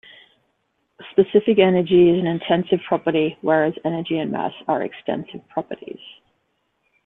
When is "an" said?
2.19-2.25